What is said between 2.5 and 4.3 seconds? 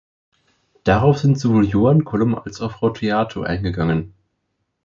auch Frau Theato eingegangen.